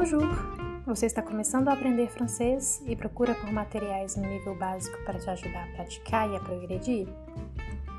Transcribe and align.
Bonjour! 0.00 0.30
Você 0.86 1.04
está 1.04 1.20
começando 1.20 1.68
a 1.68 1.74
aprender 1.74 2.08
francês 2.08 2.82
e 2.86 2.96
procura 2.96 3.34
por 3.34 3.52
materiais 3.52 4.16
no 4.16 4.26
nível 4.26 4.54
básico 4.54 4.96
para 5.04 5.18
te 5.18 5.28
ajudar 5.28 5.64
a 5.64 5.72
praticar 5.74 6.30
e 6.30 6.36
a 6.36 6.40
progredir? 6.40 7.06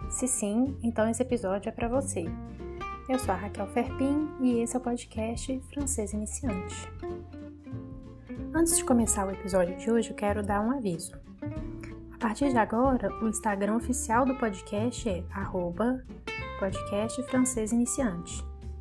Se 0.10 0.28
sim, 0.28 0.76
então 0.82 1.08
esse 1.08 1.22
episódio 1.22 1.70
é 1.70 1.72
para 1.72 1.88
você. 1.88 2.26
Eu 3.08 3.20
sou 3.20 3.32
a 3.32 3.38
Raquel 3.38 3.68
Ferpin 3.68 4.32
e 4.42 4.62
esse 4.62 4.76
é 4.76 4.80
o 4.80 4.82
podcast 4.82 5.62
Francês 5.72 6.12
Iniciante. 6.12 6.92
Antes 8.52 8.78
de 8.78 8.84
começar 8.84 9.28
o 9.28 9.32
episódio 9.32 9.78
de 9.78 9.92
hoje, 9.92 10.10
eu 10.10 10.16
quero 10.16 10.42
dar 10.42 10.60
um 10.60 10.72
aviso. 10.72 11.14
A 12.16 12.18
partir 12.18 12.50
de 12.50 12.58
agora, 12.58 13.14
o 13.24 13.28
Instagram 13.28 13.76
oficial 13.76 14.26
do 14.26 14.34
podcast 14.40 15.08
é 15.08 15.24
arroba. 15.32 16.04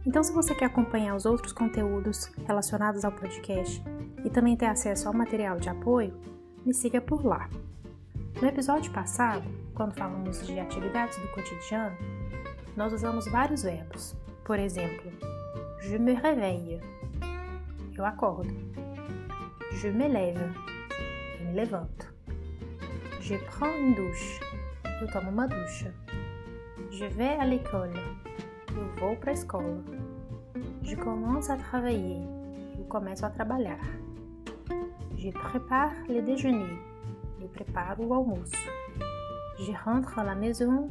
Então, 0.06 0.22
se 0.22 0.32
você 0.32 0.54
quer 0.54 0.66
acompanhar 0.66 1.14
os 1.14 1.26
outros 1.26 1.52
conteúdos 1.52 2.24
relacionados 2.46 3.04
ao 3.04 3.12
podcast 3.12 3.82
e 4.24 4.30
também 4.30 4.56
ter 4.56 4.66
acesso 4.66 5.08
ao 5.08 5.14
material 5.14 5.58
de 5.58 5.68
apoio, 5.68 6.18
me 6.64 6.72
siga 6.72 7.00
por 7.00 7.24
lá. 7.24 7.48
No 8.40 8.48
episódio 8.48 8.90
passado, 8.92 9.44
quando 9.74 9.94
falamos 9.94 10.46
de 10.46 10.58
atividades 10.58 11.18
do 11.18 11.28
cotidiano, 11.28 11.96
nós 12.76 12.92
usamos 12.92 13.26
vários 13.26 13.62
verbos. 13.62 14.16
Por 14.44 14.58
exemplo, 14.58 15.12
je 15.80 15.98
me 15.98 16.14
réveille, 16.14 16.80
eu 17.96 18.04
acordo. 18.04 18.54
Je 19.72 19.90
me 19.90 20.08
lève, 20.08 20.40
eu 21.38 21.46
me 21.46 21.52
levanto. 21.52 22.12
Je 23.20 23.36
prends 23.36 23.74
une 23.78 23.94
douche, 23.94 24.40
eu 25.02 25.10
tomo 25.12 25.30
uma 25.30 25.46
ducha. 25.46 25.94
Je 26.90 27.06
vais 27.08 27.38
à 27.38 27.44
l'école, 27.44 27.92
eu 28.76 28.88
vou 28.98 29.16
para 29.16 29.30
a 29.30 29.34
escola. 29.34 29.82
Je 30.82 30.96
commence 30.96 31.50
à 31.50 31.56
travailler. 31.56 32.20
Eu 32.78 32.84
começo 32.86 33.24
a 33.24 33.30
trabalhar. 33.30 33.80
Je 35.16 35.30
prépare 35.30 35.94
le 36.08 36.22
déjeuner. 36.22 36.78
Eu 37.40 37.48
preparo 37.48 38.06
o 38.06 38.14
almoço. 38.14 38.56
Je 39.58 39.72
rentre 39.72 40.18
à 40.18 40.24
la 40.24 40.34
maison. 40.34 40.88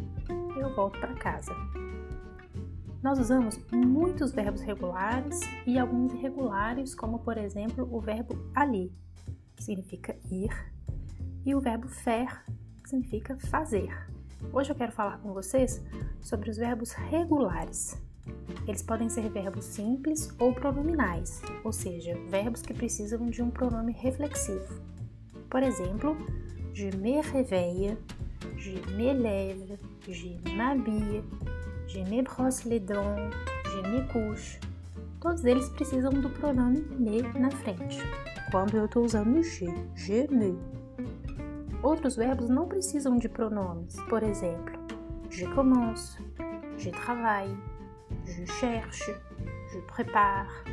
Eu 0.58 0.76
volto 0.76 1.00
para 1.00 1.14
casa. 1.16 1.54
Nós 3.02 3.18
usamos 3.18 3.58
muitos 3.72 4.34
verbos 4.34 4.62
regulares 4.62 5.40
e 5.66 5.80
alguns 5.80 6.14
irregulares, 6.14 6.94
como 6.94 7.20
por 7.20 7.38
exemplo 7.38 7.88
o 7.90 8.02
verbo 8.02 8.38
aller, 8.54 8.92
que 9.56 9.64
significa 9.64 10.18
ir, 10.30 10.52
e 11.46 11.56
o 11.56 11.62
verbo 11.62 11.88
faire, 11.88 12.44
que 12.84 12.90
significa 12.90 13.38
fazer. 13.38 13.90
Hoje 14.52 14.72
eu 14.72 14.76
quero 14.76 14.92
falar 14.92 15.20
com 15.20 15.34
vocês 15.34 15.82
sobre 16.22 16.50
os 16.50 16.58
verbos 16.58 16.92
regulares. 16.92 18.02
Eles 18.68 18.82
podem 18.82 19.10
ser 19.10 19.30
verbos 19.30 19.66
simples 19.66 20.34
ou 20.40 20.54
pronominais, 20.54 21.42
ou 21.64 21.72
seja, 21.72 22.18
verbos 22.30 22.62
que 22.62 22.74
precisam 22.74 23.28
de 23.28 23.42
um 23.42 23.50
pronome 23.50 23.92
reflexivo. 23.92 24.82
Por 25.50 25.62
exemplo, 25.62 26.18
je 26.74 26.90
me 26.98 27.22
réveille, 27.22 27.98
je 28.58 28.72
me 28.96 29.14
lève, 29.14 29.78
je 30.08 30.38
m'habille, 30.56 31.24
je 31.88 32.00
me 32.00 32.22
brosse 32.22 32.66
les 32.66 32.80
dents, 32.80 33.16
je 33.66 33.90
me 33.90 34.08
couche. 34.08 34.60
Todos 35.20 35.44
eles 35.44 35.68
precisam 35.70 36.12
do 36.12 36.30
pronome 36.30 36.80
me 36.98 37.22
na 37.38 37.52
frente. 37.52 38.00
Quando 38.52 38.78
eu 38.78 38.86
estou 38.86 39.04
usando 39.04 39.44
je, 39.44 39.66
je 39.96 40.28
me. 40.32 40.79
Outros 41.82 42.18
verbos 42.18 42.50
não 42.50 42.68
precisam 42.68 43.18
de 43.18 43.30
pronomes. 43.30 43.96
Por 44.10 44.22
exemplo, 44.22 44.78
je 45.30 45.46
commence, 45.56 46.18
je 46.78 46.90
travaille, 46.92 47.56
je 48.26 48.46
cherche, 48.46 49.10
je 49.72 49.80
prépare, 49.88 50.64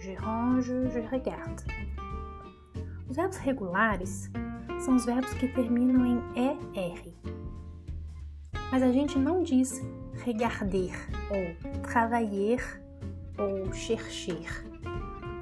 je 0.00 0.12
range, 0.14 0.72
je 0.92 1.00
regarde. 1.08 1.64
Os 3.08 3.16
verbos 3.16 3.36
regulares 3.36 4.28
são 4.80 4.96
os 4.96 5.04
verbos 5.04 5.32
que 5.34 5.46
terminam 5.46 6.04
em 6.04 6.18
ER. 6.34 7.14
Mas 8.72 8.82
a 8.82 8.90
gente 8.90 9.16
não 9.16 9.44
diz 9.44 9.80
regarder 10.24 10.92
ou 11.30 11.80
travailler 11.82 12.60
ou 13.38 13.72
chercher. 13.72 14.66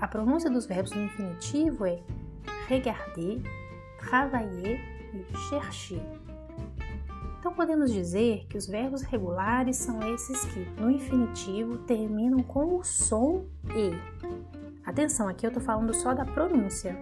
A 0.02 0.06
pronúncia 0.06 0.50
dos 0.50 0.66
verbos 0.66 0.92
no 0.92 1.04
infinitivo 1.04 1.86
é 1.86 2.02
regarder, 2.68 3.40
travailler 3.98 4.93
e. 5.14 6.24
Então 7.38 7.52
podemos 7.52 7.92
dizer 7.92 8.46
que 8.48 8.56
os 8.56 8.66
verbos 8.66 9.02
regulares 9.02 9.76
são 9.76 10.00
esses 10.14 10.44
que, 10.46 10.60
no 10.80 10.90
infinitivo, 10.90 11.78
terminam 11.78 12.42
com 12.42 12.78
o 12.78 12.82
som 12.82 13.44
e. 13.74 13.90
Atenção, 14.84 15.28
aqui 15.28 15.46
eu 15.46 15.48
estou 15.48 15.62
falando 15.62 15.94
só 15.94 16.14
da 16.14 16.24
pronúncia. 16.24 16.96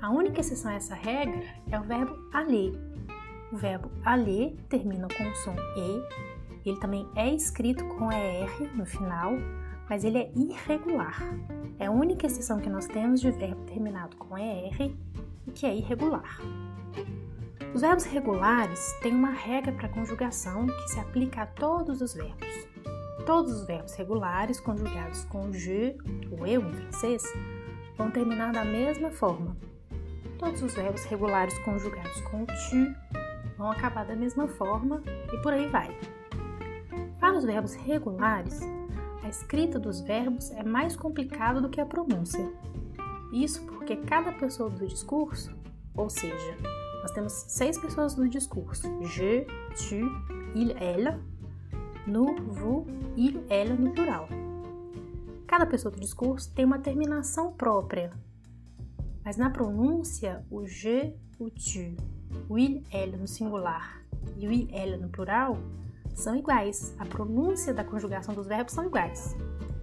A 0.00 0.10
única 0.10 0.40
exceção 0.40 0.70
a 0.70 0.74
essa 0.74 0.94
regra 0.94 1.40
é 1.70 1.78
o 1.78 1.82
verbo 1.82 2.16
aller. 2.32 2.72
O 3.52 3.56
verbo 3.56 3.90
aller 4.04 4.56
termina 4.68 5.08
com 5.08 5.22
o 5.22 5.34
som 5.36 5.54
e, 5.76 6.68
ele 6.68 6.80
também 6.80 7.08
é 7.14 7.32
escrito 7.32 7.84
com 7.84 8.10
ER 8.10 8.76
no 8.76 8.84
final, 8.84 9.32
mas 9.88 10.02
ele 10.02 10.18
é 10.18 10.32
irregular. 10.34 11.22
É 11.78 11.86
a 11.86 11.90
única 11.90 12.26
exceção 12.26 12.58
que 12.58 12.68
nós 12.68 12.86
temos 12.86 13.20
de 13.20 13.30
verbo 13.30 13.62
terminado 13.66 14.16
com 14.16 14.36
ER 14.36 14.92
e 15.46 15.50
que 15.50 15.66
é 15.66 15.74
irregular. 15.74 16.40
Os 17.74 17.82
verbos 17.82 18.04
regulares 18.04 18.92
têm 19.02 19.14
uma 19.14 19.32
regra 19.32 19.72
para 19.72 19.88
conjugação 19.88 20.66
que 20.66 20.88
se 20.88 20.98
aplica 20.98 21.42
a 21.42 21.46
todos 21.46 22.00
os 22.00 22.14
verbos. 22.14 22.48
Todos 23.26 23.52
os 23.52 23.66
verbos 23.66 23.94
regulares 23.94 24.60
conjugados 24.60 25.24
com 25.24 25.52
je, 25.52 25.96
o 26.30 26.46
eu 26.46 26.62
em 26.62 26.72
francês, 26.72 27.22
vão 27.96 28.10
terminar 28.10 28.52
da 28.52 28.64
mesma 28.64 29.10
forma. 29.10 29.56
Todos 30.38 30.62
os 30.62 30.74
verbos 30.74 31.04
regulares 31.04 31.58
conjugados 31.58 32.20
com 32.22 32.46
tu 32.46 32.94
vão 33.56 33.70
acabar 33.70 34.04
da 34.04 34.14
mesma 34.14 34.46
forma 34.48 35.02
e 35.32 35.36
por 35.42 35.52
aí 35.52 35.66
vai. 35.68 35.94
Para 37.18 37.36
os 37.36 37.44
verbos 37.44 37.74
regulares, 37.74 38.60
a 39.22 39.28
escrita 39.28 39.78
dos 39.78 40.00
verbos 40.00 40.50
é 40.52 40.62
mais 40.62 40.94
complicada 40.94 41.60
do 41.60 41.68
que 41.68 41.80
a 41.80 41.86
pronúncia. 41.86 42.52
Isso 43.36 43.60
porque 43.66 43.96
cada 43.96 44.32
pessoa 44.32 44.70
do 44.70 44.86
discurso, 44.86 45.54
ou 45.94 46.08
seja, 46.08 46.56
nós 47.02 47.10
temos 47.10 47.32
seis 47.32 47.78
pessoas 47.78 48.16
no 48.16 48.26
discurso: 48.26 48.88
je, 49.04 49.44
tu, 49.76 50.10
il, 50.54 50.70
ela, 50.82 51.20
nous, 52.06 52.34
vous, 52.48 52.86
il, 53.14 53.44
ela 53.50 53.74
no 53.74 53.92
plural. 53.92 54.26
Cada 55.46 55.66
pessoa 55.66 55.92
do 55.92 56.00
discurso 56.00 56.50
tem 56.54 56.64
uma 56.64 56.78
terminação 56.78 57.52
própria, 57.52 58.10
mas 59.22 59.36
na 59.36 59.50
pronúncia, 59.50 60.42
o 60.50 60.66
je, 60.66 61.12
o 61.38 61.50
tu, 61.50 61.94
o 62.48 62.58
il, 62.58 62.84
ela 62.90 63.18
no 63.18 63.28
singular 63.28 64.02
e 64.38 64.48
o 64.48 64.50
il, 64.50 64.66
ela 64.72 64.96
no 64.96 65.10
plural 65.10 65.58
são 66.14 66.34
iguais. 66.34 66.96
A 66.98 67.04
pronúncia 67.04 67.74
da 67.74 67.84
conjugação 67.84 68.34
dos 68.34 68.46
verbos 68.46 68.72
são 68.72 68.86
iguais. 68.86 69.36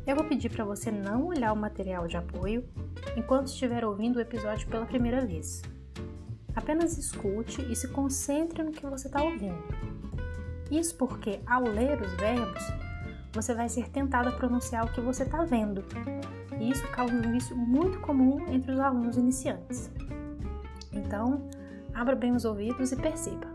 Eu 0.08 0.16
vou 0.16 0.26
pedir 0.26 0.50
para 0.50 0.66
você 0.66 0.90
não 0.92 1.28
olhar 1.28 1.54
o 1.54 1.56
material 1.56 2.08
de 2.08 2.18
apoio 2.18 2.68
enquanto 3.16 3.48
estiver 3.48 3.86
ouvindo 3.86 4.18
o 4.18 4.22
episódio 4.22 4.68
pela 4.68 4.86
primeira 4.86 5.26
vez. 5.26 5.62
Apenas 6.56 6.98
escute 6.98 7.62
e 7.72 7.76
se 7.76 7.88
concentre 7.88 8.62
no 8.62 8.72
que 8.72 8.86
você 8.86 9.08
está 9.08 9.24
ouvindo. 9.24 9.64
Isso 10.70 10.96
porque, 10.96 11.40
ao 11.46 11.64
ler 11.64 12.02
os 12.02 12.14
verbos, 12.14 12.64
você 13.32 13.54
vai 13.54 13.68
ser 13.68 13.90
tentado 13.90 14.30
a 14.30 14.32
pronunciar 14.32 14.86
o 14.86 14.92
que 14.92 15.02
você 15.02 15.24
está 15.24 15.44
vendo. 15.44 15.84
E 16.60 16.70
isso 16.70 16.88
causa 16.90 17.14
um 17.14 17.32
vício 17.32 17.56
muito 17.56 18.00
comum 18.00 18.46
entre 18.48 18.72
os 18.72 18.80
alunos 18.80 19.18
iniciantes. 19.18 19.92
Então, 20.92 21.50
abra 21.94 22.16
bem 22.16 22.36
os 22.36 22.46
ouvidos 22.46 22.92
e 22.92 22.96
perceba. 22.96 23.48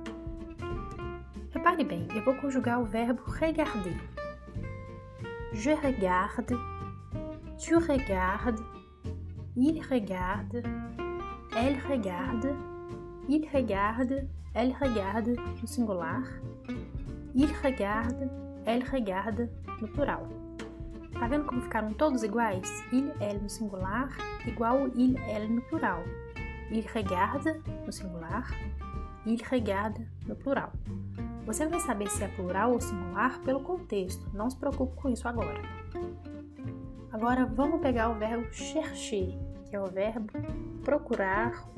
Repare 1.50 1.84
bem, 1.84 2.06
eu 2.14 2.24
vou 2.24 2.34
conjugar 2.34 2.80
o 2.80 2.84
verbo 2.84 3.22
regarder. 3.30 3.98
Je 5.52 5.74
regarde, 5.74 6.54
tu 7.64 7.78
regardes, 7.78 8.62
il 9.58 9.82
regarde, 9.82 10.62
elle 11.56 11.78
regarde 11.90 12.54
Il 13.30 13.46
regarde, 13.52 14.26
elle 14.54 14.72
regarde 14.72 15.36
no 15.60 15.66
singular. 15.66 16.22
Il 17.34 17.50
regarde, 17.62 18.30
elle 18.64 18.82
regarde 18.82 19.50
no 19.82 19.88
plural. 19.88 20.26
Tá 21.12 21.28
vendo 21.28 21.44
como 21.44 21.60
ficaram 21.60 21.92
todos 21.92 22.22
iguais? 22.22 22.66
Il, 22.90 23.12
elle 23.20 23.42
no 23.42 23.50
singular, 23.50 24.08
igual 24.46 24.90
il, 24.94 25.18
elle 25.28 25.46
no 25.48 25.60
plural. 25.60 26.02
Il 26.70 26.86
regarde 26.94 27.60
no 27.84 27.92
singular, 27.92 28.50
il 29.26 29.42
regarde 29.42 30.08
no 30.26 30.34
plural. 30.34 30.72
Você 31.44 31.66
vai 31.66 31.80
saber 31.80 32.08
se 32.08 32.24
é 32.24 32.28
plural 32.28 32.72
ou 32.72 32.80
singular 32.80 33.38
pelo 33.40 33.60
contexto, 33.60 34.26
não 34.32 34.48
se 34.48 34.56
preocupe 34.56 34.96
com 34.96 35.10
isso 35.10 35.28
agora. 35.28 35.60
Agora 37.12 37.44
vamos 37.44 37.82
pegar 37.82 38.08
o 38.08 38.14
verbo 38.14 38.50
chercher, 38.52 39.38
que 39.68 39.76
é 39.76 39.80
o 39.80 39.86
verbo 39.86 40.32
procurar 40.84 41.68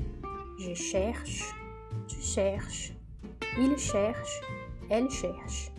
Je 0.61 0.75
cherche, 0.75 1.55
tu 2.07 2.17
cherches, 2.17 2.95
il 3.57 3.79
cherche, 3.79 4.43
elle 4.91 5.09
cherche. 5.09 5.73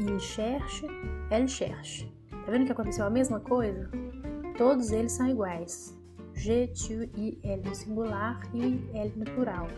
Il 0.00 0.18
cherche, 0.18 0.84
elle 1.30 1.46
cherche. 1.46 2.12
Tá 2.44 2.50
vendo 2.50 2.66
que 2.66 2.72
aconteceu 2.72 3.04
a 3.06 3.10
mesma 3.10 3.38
coisa? 3.38 3.88
Todos 4.58 4.90
eles 4.90 5.12
são 5.12 5.28
iguais. 5.28 5.96
Je, 6.34 6.66
tu, 6.66 7.08
il, 7.16 7.38
elle 7.44 7.62
no 7.62 7.72
singular 7.72 8.40
e 8.52 8.84
elle 8.94 9.12
no 9.14 9.24
plural. 9.26 9.68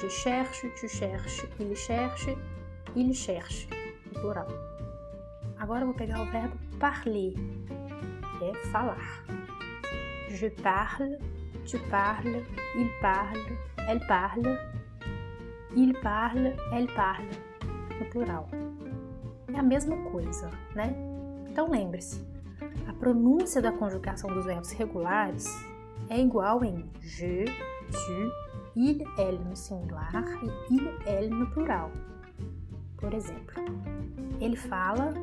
Je 0.00 0.08
cherche, 0.08 0.70
tu 0.78 0.88
cherches, 0.88 1.44
il 1.58 1.74
cherche, 1.74 2.38
il 2.94 3.12
cherche 3.12 3.68
no 4.06 4.20
plural. 4.20 4.46
Agora 5.58 5.80
eu 5.80 5.86
vou 5.86 5.96
pegar 5.96 6.20
o 6.20 6.30
verbo 6.30 6.56
parler, 6.78 7.34
que 8.38 8.44
é 8.44 8.54
falar. 8.70 9.24
Je 10.28 10.48
parle, 10.62 11.18
tu 11.66 11.78
parles, 11.90 12.44
il 12.76 12.88
parle, 13.00 13.38
elle 13.88 14.00
parle, 14.06 14.58
il 15.74 15.94
parle, 16.00 16.54
elle 16.72 16.86
parle, 16.94 17.28
no 17.98 18.06
plural. 18.10 18.48
É 19.52 19.58
a 19.58 19.62
mesma 19.62 19.96
coisa, 20.10 20.50
né? 20.74 20.94
Então 21.50 21.70
lembre-se, 21.70 22.24
a 22.86 22.92
pronúncia 22.92 23.60
da 23.60 23.72
conjugação 23.72 24.32
dos 24.32 24.44
verbos 24.44 24.70
regulares 24.72 25.46
é 26.08 26.20
igual 26.20 26.62
em 26.62 26.88
je, 27.00 27.44
tu, 27.90 28.32
il, 28.76 29.02
elle 29.18 29.38
no 29.38 29.56
singular 29.56 30.12
e 30.42 30.74
il, 30.74 30.88
elle 31.06 31.30
no 31.30 31.50
plural. 31.50 31.90
Por 32.98 33.14
exemplo, 33.14 33.54
ele 34.40 34.56
fala, 34.56 35.14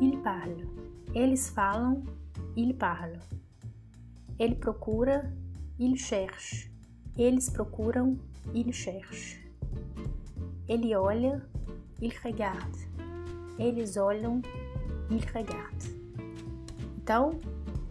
il 0.00 0.16
parle. 0.18 0.66
Eles 1.14 1.48
falam, 1.50 2.04
il 2.56 2.74
parle. 2.74 3.18
Ele 4.38 4.54
procura, 4.54 5.32
il 5.78 5.96
cherche. 5.98 6.70
Eles 7.16 7.50
procuram, 7.50 8.18
il 8.54 8.72
cherche. 8.72 9.38
Ele 10.68 10.94
olha, 10.94 11.44
il 12.00 12.12
regarde. 12.22 12.88
Eles 13.58 13.96
olham, 13.96 14.40
il 15.10 15.24
regarde. 15.34 15.88
Então, 17.02 17.40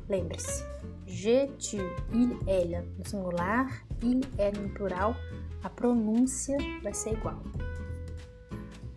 lembre-se, 0.07 0.63
je, 1.05 1.47
tu, 1.57 1.77
il, 2.13 2.37
elle 2.47 2.85
no 2.97 3.03
singular, 3.03 3.67
il, 4.01 4.21
elle 4.37 4.59
no 4.59 4.69
plural, 4.69 5.15
a 5.63 5.69
pronúncia 5.69 6.57
vai 6.81 6.93
ser 6.93 7.13
igual. 7.13 7.41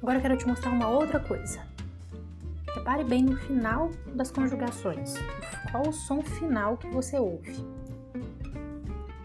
Agora 0.01 0.19
eu 0.19 0.23
quero 0.23 0.37
te 0.37 0.47
mostrar 0.47 0.71
uma 0.71 0.89
outra 0.89 1.19
coisa. 1.19 1.61
Repare 2.75 3.03
bem 3.03 3.25
no 3.25 3.37
final 3.37 3.91
das 4.15 4.31
conjugações. 4.31 5.15
O 5.79 5.93
som 5.93 6.21
final 6.21 6.77
que 6.77 6.89
você 6.89 7.19
ouve? 7.19 7.65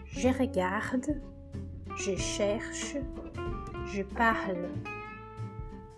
Je 0.06 0.28
regarde, 0.28 1.20
je 1.96 2.16
cherche, 2.16 3.02
je 3.86 4.04
parle. 4.04 4.70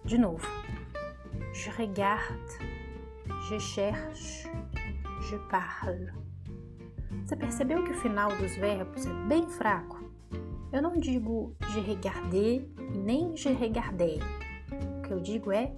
De 0.05 0.17
novo. 0.17 0.47
Je 1.53 1.71
regarde, 1.71 2.59
je 3.49 3.59
cherche, 3.59 4.49
je 5.29 5.37
parle. 5.50 6.12
Você 7.25 7.37
percebeu 7.37 7.85
que 7.85 7.93
o 7.93 8.01
final 8.01 8.29
dos 8.37 8.56
verbos 8.56 9.05
é 9.05 9.12
bem 9.29 9.49
fraco? 9.51 9.99
Eu 10.73 10.81
não 10.81 10.99
digo 10.99 11.55
je 11.69 11.81
regarder 11.81 12.71
nem 12.94 13.37
je 13.37 13.51
regardais. 13.51 14.23
O 14.99 15.03
que 15.03 15.12
eu 15.12 15.21
digo 15.21 15.53
é 15.53 15.73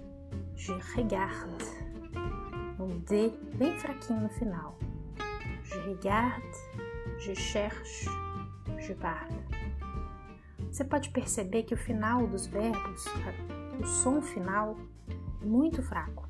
je 0.55 0.73
regarde. 0.95 1.80
D 2.99 3.33
bem 3.55 3.77
fraquinho 3.77 4.21
no 4.21 4.29
final. 4.29 4.77
Je 5.63 5.79
regarde, 5.79 6.57
je 7.19 7.35
cherche, 7.35 8.07
je 8.79 8.93
parle. 8.95 9.39
Você 10.71 10.83
pode 10.83 11.09
perceber 11.09 11.63
que 11.63 11.73
o 11.73 11.77
final 11.77 12.27
dos 12.27 12.47
verbos, 12.47 13.05
o 13.79 13.85
som 13.85 14.21
final, 14.21 14.77
é 15.41 15.45
muito 15.45 15.81
fraco. 15.83 16.29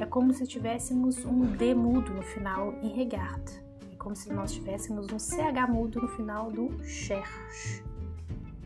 É 0.00 0.06
como 0.06 0.32
se 0.32 0.46
tivéssemos 0.46 1.24
um 1.24 1.40
D 1.40 1.74
mudo 1.74 2.12
no 2.12 2.22
final 2.22 2.72
em 2.82 2.88
regarde. 2.88 3.60
É 3.92 3.96
como 3.96 4.14
se 4.14 4.32
nós 4.32 4.52
tivéssemos 4.52 5.06
um 5.12 5.18
CH 5.18 5.68
mudo 5.68 6.00
no 6.00 6.08
final 6.08 6.50
do 6.50 6.82
cherche. 6.84 7.82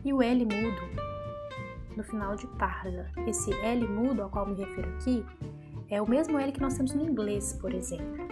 E 0.03 0.13
o 0.13 0.21
L 0.21 0.45
mudo 0.45 0.81
no 1.95 2.03
final 2.03 2.35
de 2.35 2.47
parla. 2.47 3.09
Esse 3.27 3.53
L 3.53 3.87
mudo 3.87 4.23
ao 4.23 4.29
qual 4.29 4.45
me 4.47 4.55
refiro 4.55 4.89
aqui 4.95 5.25
é 5.91 6.01
o 6.01 6.09
mesmo 6.09 6.39
L 6.39 6.51
que 6.51 6.59
nós 6.59 6.73
temos 6.73 6.93
no 6.95 7.03
inglês, 7.03 7.53
por 7.61 7.71
exemplo. 7.71 8.25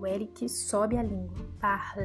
O 0.00 0.04
L 0.04 0.26
que 0.26 0.48
sobe 0.48 0.96
a 0.96 1.02
língua, 1.04 1.46
parla. 1.60 2.04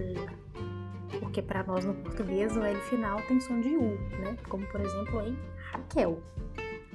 Porque 1.19 1.41
para 1.41 1.63
nós 1.63 1.83
no 1.83 1.95
português 1.95 2.55
o 2.55 2.61
L 2.61 2.79
final 2.81 3.19
tem 3.23 3.39
som 3.39 3.59
de 3.59 3.75
U, 3.75 3.97
né? 4.19 4.37
Como 4.47 4.67
por 4.67 4.81
exemplo 4.81 5.21
em 5.21 5.35
Raquel. 5.71 6.21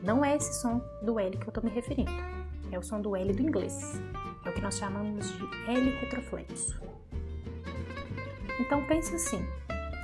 Não 0.01 0.25
é 0.25 0.37
esse 0.37 0.61
som 0.61 0.81
do 1.03 1.19
L 1.19 1.37
que 1.37 1.45
eu 1.45 1.49
estou 1.49 1.65
me 1.65 1.71
referindo 1.71 2.13
é 2.73 2.79
o 2.79 2.83
som 2.83 3.01
do 3.01 3.15
L 3.15 3.33
do 3.33 3.43
inglês. 3.43 4.01
É 4.45 4.49
o 4.49 4.53
que 4.53 4.61
nós 4.61 4.77
chamamos 4.77 5.31
de 5.31 5.71
L 5.71 5.91
retroflexo. 6.01 6.81
Então 8.59 8.85
pense 8.87 9.15
assim: 9.15 9.45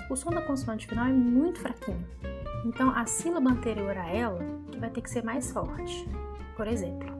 o 0.08 0.14
som 0.16 0.30
da 0.30 0.42
consoante 0.42 0.86
final 0.86 1.06
é 1.06 1.12
muito 1.12 1.58
fraquinho. 1.58 2.06
Então 2.64 2.90
a 2.90 3.06
sílaba 3.06 3.50
anterior 3.50 3.96
a 3.96 4.08
ela 4.08 4.40
que 4.70 4.78
vai 4.78 4.90
ter 4.90 5.00
que 5.00 5.10
ser 5.10 5.24
mais 5.24 5.50
forte. 5.50 6.08
Por 6.56 6.68
exemplo, 6.68 7.17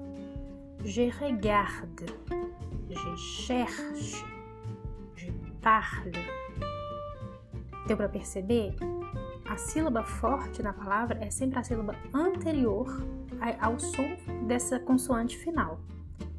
je 0.84 1.10
regarde, 1.10 2.06
je 2.88 3.16
cherche, 3.16 4.25
je 5.14 5.32
parle. 5.60 6.12
Deu 7.86 7.96
para 7.96 8.08
perceber? 8.08 8.75
A 9.48 9.56
sílaba 9.56 10.04
forte 10.04 10.62
na 10.62 10.72
palavra 10.72 11.19
é 11.25 11.30
sempre 11.30 11.58
a 11.58 11.64
sílaba 11.64 11.94
anterior 12.12 12.86
ao 13.60 13.78
som 13.78 14.16
dessa 14.46 14.78
consoante 14.78 15.38
final. 15.38 15.80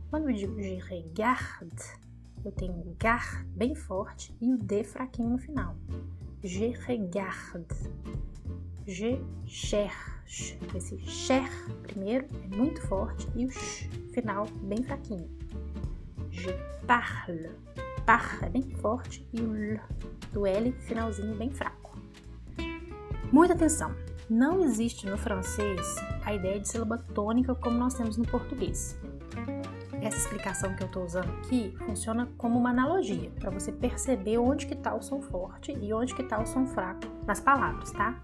Quando 0.10 0.30
eu 0.30 0.36
digo 0.36 0.62
je 0.62 0.76
regarde, 0.76 2.00
eu 2.46 2.52
tenho 2.52 2.96
gar 3.00 3.44
bem 3.46 3.76
forte 3.76 4.36
e 4.40 4.54
o 4.54 4.58
D 4.58 4.84
fraquinho 4.84 5.32
no 5.32 5.38
final. 5.38 5.76
Je 6.44 6.70
regarde. 6.70 7.76
Je 8.90 9.22
cherche. 9.46 10.58
Esse 10.74 10.98
cher 11.02 11.48
primeiro 11.84 12.26
é 12.44 12.56
muito 12.56 12.82
forte 12.88 13.28
e 13.36 13.46
o 13.46 13.52
sh 13.52 13.88
final 14.12 14.48
bem 14.64 14.82
fraquinho. 14.82 15.30
Je 16.32 16.50
parle. 16.88 17.52
Par 18.04 18.40
é 18.42 18.50
bem 18.50 18.64
forte 18.82 19.24
e 19.32 19.42
o 19.42 19.56
L 19.56 19.80
do 20.34 20.48
L 20.48 20.72
finalzinho 20.88 21.36
bem 21.36 21.52
fraco. 21.52 22.00
Muita 23.32 23.54
atenção! 23.54 23.94
Não 24.28 24.64
existe 24.64 25.06
no 25.06 25.20
francês 25.20 25.96
a 26.26 26.34
ideia 26.34 26.60
de 26.60 26.68
sílaba 26.68 26.98
tônica 27.14 27.54
como 27.54 27.78
nós 27.78 27.94
temos 27.94 28.18
no 28.18 28.26
português. 28.26 29.00
Essa 30.02 30.18
explicação 30.18 30.76
que 30.76 30.82
eu 30.82 30.88
estou 30.88 31.04
usando 31.06 31.30
aqui 31.30 31.76
funciona 31.86 32.28
como 32.40 32.58
uma 32.58 32.72
analogia 32.72 33.30
para 33.40 33.52
você 33.52 33.72
perceber 33.72 34.40
onde 34.40 34.66
que 34.66 34.74
está 34.74 34.96
o 34.96 35.02
som 35.04 35.22
forte 35.22 35.78
e 35.80 35.94
onde 35.94 36.16
que 36.16 36.24
está 36.24 36.42
o 36.42 36.46
som 36.48 36.66
fraco 36.66 37.06
nas 37.28 37.40
palavras, 37.40 37.92
tá? 37.92 38.20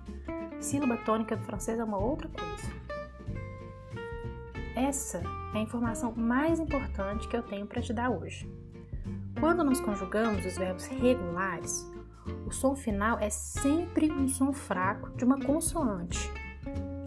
Sílaba 0.65 0.97
tônica 0.97 1.35
do 1.35 1.43
francês 1.43 1.77
é 1.77 1.83
uma 1.83 1.99
outra 1.99 2.27
coisa. 2.27 2.73
Essa 4.75 5.21
é 5.53 5.59
a 5.59 5.61
informação 5.61 6.11
mais 6.15 6.59
importante 6.59 7.27
que 7.27 7.37
eu 7.37 7.43
tenho 7.43 7.67
para 7.67 7.83
te 7.83 7.93
dar 7.93 8.09
hoje. 8.09 8.49
Quando 9.39 9.63
nós 9.63 9.79
conjugamos 9.79 10.43
os 10.43 10.57
verbos 10.57 10.87
regulares, 10.87 11.87
o 12.47 12.51
som 12.51 12.75
final 12.75 13.19
é 13.19 13.29
sempre 13.29 14.11
um 14.11 14.27
som 14.27 14.51
fraco 14.51 15.11
de 15.15 15.23
uma 15.23 15.39
consoante 15.39 16.31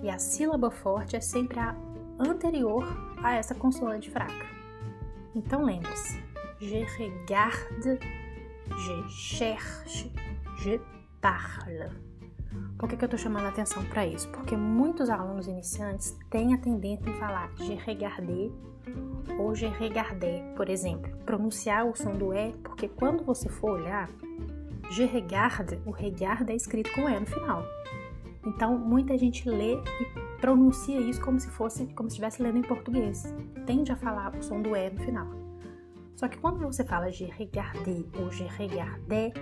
e 0.05 0.09
a 0.09 0.21
sílaba 0.21 0.71
forte 0.71 1.17
é 1.17 1.21
sempre 1.21 1.59
a 1.59 1.75
anterior 2.17 2.87
a 3.25 3.35
essa 3.35 3.57
consoante 3.57 4.09
fraca. 4.09 4.47
Então 5.35 5.65
lembre-se: 5.65 6.23
je 6.61 6.85
regarde, 6.97 7.99
je 8.69 9.09
cherche, 9.09 10.12
je 10.59 10.81
parle. 11.21 12.08
Por 12.78 12.88
que, 12.88 12.97
que 12.97 13.05
eu 13.05 13.07
estou 13.07 13.19
chamando 13.19 13.47
a 13.47 13.49
atenção 13.49 13.85
para 13.87 14.07
isso? 14.07 14.28
Porque 14.28 14.57
muitos 14.57 15.11
alunos 15.11 15.47
iniciantes 15.47 16.17
têm 16.31 16.55
a 16.55 16.59
tendência 16.59 17.09
em 17.09 17.14
falar 17.14 17.50
je 17.57 17.76
ou 19.38 19.55
je 19.55 19.71
por 20.57 20.69
exemplo. 20.69 21.11
Pronunciar 21.25 21.87
o 21.87 21.95
som 21.95 22.14
do 22.14 22.33
E, 22.33 22.52
porque 22.62 22.88
quando 22.88 23.25
você 23.25 23.49
for 23.49 23.73
olhar, 23.81 24.09
Je 24.90 25.05
regarde, 25.05 25.78
o 25.85 25.90
regarde 25.90 26.50
é 26.50 26.57
escrito 26.57 26.90
com 26.93 27.09
E 27.11 27.21
no 27.21 27.26
final. 27.26 27.62
Então, 28.47 28.78
muita 28.78 29.19
gente 29.19 29.47
lê 29.49 29.75
e 29.75 30.38
pronuncia 30.40 30.99
isso 30.99 31.21
como 31.21 31.38
se 31.38 31.50
fosse, 31.50 31.85
como 31.88 32.09
se 32.09 32.14
estivesse 32.14 32.43
lendo 32.43 32.57
em 32.57 32.62
português. 32.62 33.35
Tende 33.67 33.93
a 33.93 33.97
falar 33.97 34.35
o 34.35 34.43
som 34.43 34.62
do 34.62 34.75
E 34.75 34.88
no 34.88 35.00
final. 35.00 35.48
Só 36.19 36.27
que 36.27 36.37
quando 36.37 36.59
você 36.59 36.85
fala 36.85 37.13
je 37.13 37.27
regarde 37.27 38.05
ou 38.19 38.29
je 38.33 38.43
regardais, 38.43 39.33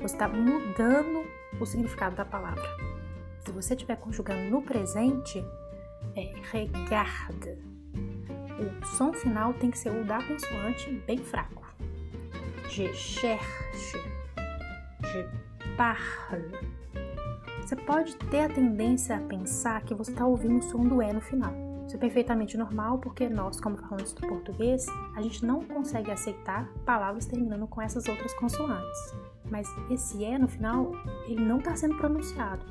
você 0.00 0.14
está 0.14 0.26
mudando 0.26 1.26
o 1.60 1.66
significado 1.66 2.16
da 2.16 2.24
palavra. 2.24 2.62
Se 3.40 3.52
você 3.52 3.74
estiver 3.74 3.96
conjugando 3.96 4.50
no 4.50 4.62
presente, 4.62 5.44
é 6.16 6.32
regarde. 6.50 7.58
O 8.58 8.86
som 8.96 9.12
final 9.12 9.52
tem 9.52 9.70
que 9.70 9.76
ser 9.76 9.90
o 9.90 10.04
da 10.06 10.22
consoante 10.22 10.90
bem 11.06 11.18
fraco. 11.18 11.66
Je 12.70 12.90
cherche 12.94 13.98
je 15.02 15.28
parle. 15.76 16.72
Você 17.60 17.76
pode 17.76 18.16
ter 18.16 18.40
a 18.40 18.48
tendência 18.48 19.16
a 19.16 19.20
pensar 19.20 19.82
que 19.82 19.94
você 19.94 20.10
está 20.10 20.24
ouvindo 20.26 20.60
o 20.60 20.62
som 20.62 20.82
do 20.82 21.02
E 21.02 21.12
no 21.12 21.20
final. 21.20 21.52
Isso 21.86 21.96
é 21.96 21.98
perfeitamente 21.98 22.56
normal 22.56 22.98
porque 22.98 23.28
nós, 23.28 23.60
como 23.60 23.76
falantes 23.76 24.14
do 24.14 24.26
português, 24.26 24.86
a 25.14 25.22
gente 25.22 25.44
não 25.44 25.62
consegue 25.62 26.10
aceitar 26.10 26.68
palavras 26.84 27.26
terminando 27.26 27.66
com 27.66 27.80
essas 27.80 28.06
outras 28.08 28.32
consoantes. 28.34 29.14
Mas 29.50 29.68
esse 29.90 30.24
é 30.24 30.38
no 30.38 30.48
final, 30.48 30.92
ele 31.26 31.44
não 31.44 31.58
está 31.58 31.76
sendo 31.76 31.96
pronunciado. 31.96 32.64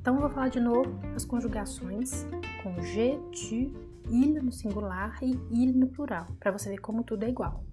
Então 0.00 0.14
eu 0.14 0.20
vou 0.20 0.30
falar 0.30 0.48
de 0.48 0.60
novo 0.60 0.98
as 1.14 1.24
conjugações 1.24 2.26
com 2.62 2.80
je, 2.82 3.18
tu, 3.32 3.90
il 4.10 4.42
no 4.42 4.50
singular 4.50 5.18
e 5.22 5.38
il 5.50 5.72
no 5.72 5.88
plural, 5.88 6.26
para 6.38 6.50
você 6.50 6.70
ver 6.70 6.78
como 6.78 7.04
tudo 7.04 7.24
é 7.24 7.28
igual. 7.28 7.64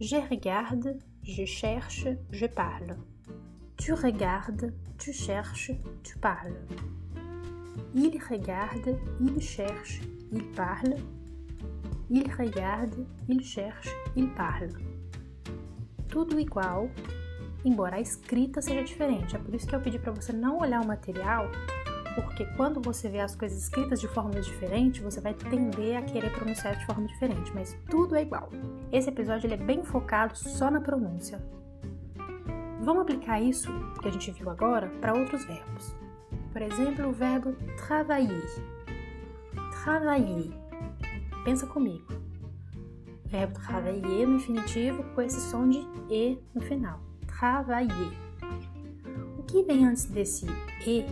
Je 0.00 0.18
regarde, 0.18 0.98
je 1.22 1.46
cherche, 1.46 2.18
je 2.32 2.48
parle. 2.48 2.96
Tu 3.76 3.94
regardes, 3.94 4.72
tu 4.96 5.12
cherches, 5.12 5.76
tu 6.02 6.18
parles. 6.18 6.56
Il 7.94 8.18
regarde, 8.18 8.98
il 9.20 9.40
cherche, 9.40 10.00
il 10.32 10.44
parle. 10.54 10.96
Il 12.12 12.28
regarde, 12.32 13.06
il 13.28 13.40
cherche, 13.40 13.88
il 14.16 14.26
parle. 14.30 14.74
Tudo 16.08 16.40
igual, 16.40 16.90
embora 17.64 17.96
a 17.96 18.00
escrita 18.00 18.60
seja 18.60 18.82
diferente. 18.82 19.36
É 19.36 19.38
por 19.38 19.54
isso 19.54 19.64
que 19.64 19.76
eu 19.76 19.80
pedi 19.80 19.96
para 19.96 20.10
você 20.10 20.32
não 20.32 20.58
olhar 20.58 20.82
o 20.82 20.86
material, 20.88 21.48
porque 22.16 22.44
quando 22.56 22.80
você 22.80 23.08
vê 23.08 23.20
as 23.20 23.36
coisas 23.36 23.62
escritas 23.62 24.00
de 24.00 24.08
forma 24.08 24.40
diferente, 24.40 25.00
você 25.00 25.20
vai 25.20 25.34
tender 25.34 25.98
a 25.98 26.02
querer 26.02 26.32
pronunciar 26.32 26.76
de 26.76 26.84
forma 26.84 27.06
diferente, 27.06 27.52
mas 27.54 27.78
tudo 27.88 28.16
é 28.16 28.22
igual. 28.22 28.50
Esse 28.90 29.08
episódio 29.08 29.46
ele 29.46 29.54
é 29.54 29.64
bem 29.64 29.84
focado 29.84 30.36
só 30.36 30.68
na 30.68 30.80
pronúncia. 30.80 31.40
Vamos 32.80 33.02
aplicar 33.02 33.40
isso 33.40 33.70
que 34.02 34.08
a 34.08 34.10
gente 34.10 34.32
viu 34.32 34.50
agora 34.50 34.88
para 35.00 35.14
outros 35.14 35.44
verbos. 35.44 35.94
Por 36.52 36.60
exemplo, 36.60 37.08
o 37.08 37.12
verbo 37.12 37.54
travailler. 37.76 38.50
Travailler. 39.84 40.69
Pensa 41.44 41.66
comigo. 41.66 42.06
Verbo 43.24 43.54
travailler 43.54 44.26
no 44.26 44.36
infinitivo 44.36 45.04
com 45.14 45.22
esse 45.22 45.40
som 45.40 45.68
de 45.68 45.86
e 46.10 46.38
no 46.54 46.60
final. 46.60 47.00
Travailler. 47.26 48.12
O 49.38 49.42
que 49.44 49.62
vem 49.62 49.86
antes 49.86 50.04
desse 50.06 50.46
e 50.86 51.04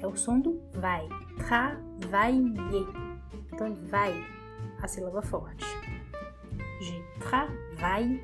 é 0.00 0.06
o 0.06 0.16
som 0.16 0.40
do 0.40 0.60
vai. 0.72 1.06
Travailler. 1.36 2.86
Então, 3.52 3.74
vai, 3.90 4.12
a 4.82 4.88
sílaba 4.88 5.22
forte. 5.22 5.64
Je 6.80 7.02
travaille, 7.20 8.22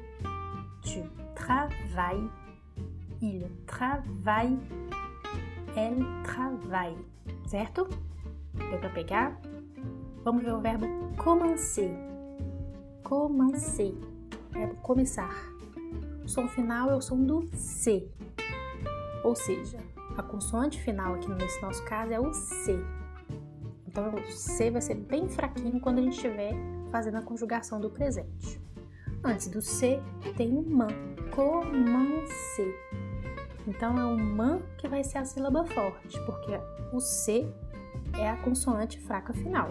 tu 0.82 1.02
travailles, 1.34 2.30
il 3.20 3.50
travaille, 3.66 4.58
elle 5.76 6.04
travaille. 6.22 6.96
Certo? 7.46 7.88
Deu 8.54 8.78
para 8.78 8.90
pegar? 8.90 9.53
Vamos 10.24 10.42
ver 10.42 10.54
o 10.54 10.60
verbo 10.60 10.86
commencer. 11.18 11.90
Commencer. 13.02 13.94
Verbo 14.50 14.74
começar. 14.76 15.52
O 16.24 16.28
som 16.28 16.48
final 16.48 16.90
é 16.90 16.94
o 16.94 17.00
som 17.02 17.22
do 17.22 17.46
C. 17.52 18.08
Ou 19.22 19.36
seja, 19.36 19.76
a 20.16 20.22
consoante 20.22 20.80
final 20.80 21.14
aqui 21.14 21.30
nesse 21.30 21.60
nosso 21.60 21.84
caso 21.84 22.10
é 22.10 22.18
o 22.18 22.32
C. 22.32 22.74
Então 23.86 24.14
o 24.14 24.32
C 24.32 24.70
vai 24.70 24.80
ser 24.80 24.94
bem 24.94 25.28
fraquinho 25.28 25.78
quando 25.78 25.98
a 25.98 26.02
gente 26.02 26.14
estiver 26.14 26.54
fazendo 26.90 27.18
a 27.18 27.22
conjugação 27.22 27.78
do 27.78 27.90
presente. 27.90 28.58
Antes 29.22 29.48
do 29.48 29.60
C 29.60 30.00
tem 30.38 30.56
o 30.56 30.62
man, 30.62 30.88
commencer. 31.34 32.74
Então 33.66 33.98
é 33.98 34.06
o 34.06 34.16
man 34.16 34.62
que 34.78 34.88
vai 34.88 35.04
ser 35.04 35.18
a 35.18 35.24
sílaba 35.26 35.66
forte, 35.66 36.18
porque 36.24 36.58
o 36.94 37.00
C 37.00 37.46
é 38.18 38.28
a 38.28 38.36
consoante 38.36 38.98
fraca 39.00 39.34
final. 39.34 39.68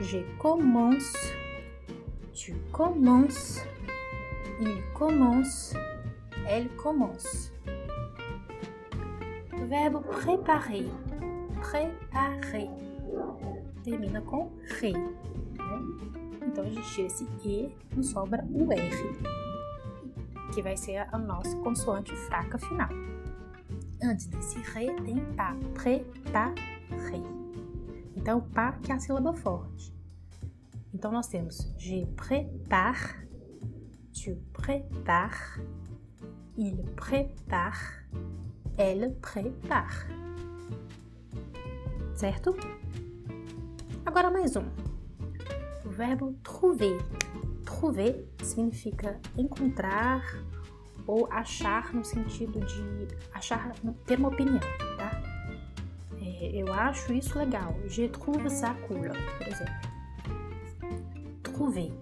Je 0.00 0.18
commence, 0.38 1.12
tu 2.34 2.54
commences, 2.70 3.64
il 4.60 4.82
commence, 4.92 5.74
elle 6.46 6.68
commence. 6.76 7.50
Verbo 9.68 10.00
préparer, 10.00 10.86
préparer, 11.60 12.70
termina 13.82 14.20
com 14.20 14.52
re. 14.80 14.92
Né? 14.92 15.08
Então 16.42 16.64
a 16.64 16.68
gente 16.68 16.94
tira 16.94 17.06
esse 17.06 17.26
E, 17.42 17.74
nos 17.96 18.10
sobra 18.10 18.44
o 18.52 18.70
R, 18.70 18.90
que 20.54 20.62
vai 20.62 20.76
ser 20.76 21.08
a 21.10 21.18
nossa 21.18 21.56
consoante 21.56 22.14
fraca 22.14 22.58
final. 22.58 22.90
Antes 24.02 24.26
desse 24.26 24.58
re 24.58 24.92
tem 25.04 25.18
pá, 25.34 25.56
préparer. 25.74 27.45
Então, 28.26 28.40
pá 28.40 28.72
que 28.72 28.90
é 28.90 28.94
a 28.96 28.98
sílaba 28.98 29.32
forte. 29.32 29.94
Então, 30.92 31.12
nós 31.12 31.28
temos 31.28 31.72
je 31.78 32.04
prépare, 32.16 33.24
tu 34.12 34.34
prépares, 34.52 35.60
il 36.56 36.82
prépare, 36.96 38.08
elle 38.76 39.14
prépare. 39.20 40.08
Certo? 42.16 42.56
Agora 44.04 44.28
mais 44.28 44.56
um. 44.56 44.66
O 45.84 45.90
verbo 45.90 46.32
trouver. 46.42 46.98
Trouver 47.64 48.28
significa 48.42 49.20
encontrar 49.38 50.24
ou 51.06 51.28
achar 51.30 51.94
no 51.94 52.04
sentido 52.04 52.58
de 52.58 53.06
achar, 53.32 53.72
ter 54.04 54.18
uma 54.18 54.30
opinião, 54.30 54.58
eu 56.54 56.72
acho 56.72 57.12
isso 57.12 57.38
legal. 57.38 57.74
Je 57.86 58.08
trouve 58.08 58.48
ça 58.50 58.74
cool, 58.86 59.00
por 59.38 59.46
exemplo. 59.46 59.74
Trouver. 61.42 61.92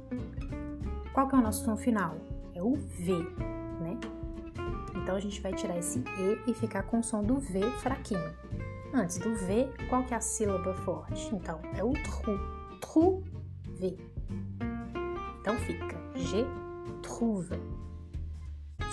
Qual 1.12 1.28
que 1.28 1.34
é 1.34 1.38
o 1.38 1.42
nosso 1.42 1.64
som 1.64 1.76
final? 1.76 2.16
É 2.54 2.62
o 2.62 2.74
V, 2.74 3.12
né? 3.80 3.98
Então 4.96 5.16
a 5.16 5.20
gente 5.20 5.40
vai 5.40 5.52
tirar 5.52 5.78
esse 5.78 5.98
E 5.98 6.50
e 6.50 6.54
ficar 6.54 6.82
com 6.84 7.00
o 7.00 7.04
som 7.04 7.22
do 7.22 7.38
V 7.38 7.60
fraquinho. 7.78 8.34
Antes 8.92 9.18
do 9.18 9.34
V, 9.34 9.68
qual 9.88 10.04
que 10.04 10.14
é 10.14 10.16
a 10.16 10.20
sílaba 10.20 10.74
forte? 10.74 11.34
Então 11.34 11.60
é 11.76 11.84
o 11.84 11.92
tru. 11.92 12.38
Trouver. 12.80 13.96
Então 15.40 15.56
fica 15.56 15.98
Je 16.16 16.46
trouve. 17.02 17.60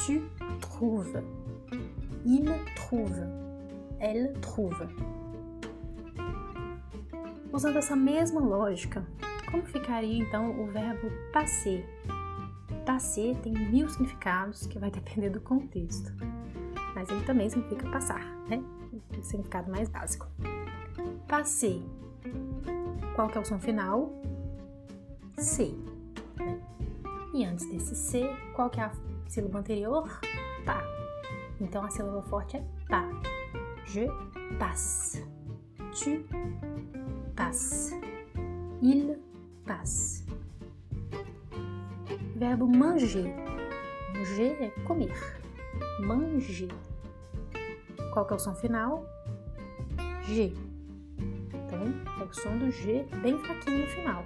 Tu 0.05 0.21
trouves. 0.59 1.23
Il 2.25 2.51
trouve. 2.75 3.21
Elle 3.99 4.33
trouve. 4.41 4.87
Usando 7.53 7.77
essa 7.77 7.95
mesma 7.95 8.39
lógica, 8.39 9.05
como 9.49 9.65
ficaria 9.65 10.23
então 10.23 10.57
o 10.57 10.67
verbo 10.67 11.11
passer? 11.33 11.85
Passer 12.85 13.35
tem 13.37 13.51
mil 13.51 13.89
significados 13.89 14.65
que 14.65 14.79
vai 14.79 14.89
depender 14.89 15.29
do 15.29 15.41
contexto, 15.41 16.13
mas 16.95 17.09
ele 17.09 17.23
também 17.25 17.49
significa 17.49 17.89
passar, 17.89 18.23
né? 18.47 18.63
O 19.17 19.21
significado 19.21 19.69
mais 19.69 19.89
básico. 19.89 20.27
Passer. 21.27 21.81
Qual 23.15 23.27
que 23.27 23.37
é 23.37 23.41
o 23.41 23.45
som 23.45 23.59
final? 23.59 24.09
C. 25.37 25.75
Né? 26.37 26.59
E 27.33 27.45
antes 27.45 27.69
desse 27.69 27.95
C, 27.95 28.29
qual 28.55 28.69
que 28.69 28.79
é 28.79 28.83
a 28.83 28.91
sílaba 29.27 29.59
anterior? 29.59 30.21
Pá. 30.65 30.81
Então 31.59 31.83
a 31.83 31.89
sílaba 31.89 32.21
forte 32.23 32.57
é 32.57 32.63
pá. 32.87 33.07
Je 33.85 34.07
passe. 34.57 35.25
Tu 35.91 36.23
passes. 37.41 37.91
Il 38.83 39.17
passe. 39.65 40.23
Verbo 42.35 42.67
manger. 42.67 43.33
Manger 44.13 44.57
é 44.61 44.69
comer. 44.85 45.11
Manger. 46.01 46.69
Qual 48.13 48.25
que 48.25 48.33
é 48.33 48.35
o 48.35 48.39
som 48.39 48.53
final? 48.53 49.05
G. 50.23 50.53
Então, 51.49 51.83
é 52.19 52.23
o 52.23 52.33
som 52.33 52.57
do 52.59 52.69
G 52.69 53.05
bem 53.23 53.39
fraquinho 53.39 53.79
no 53.81 53.87
final. 53.87 54.23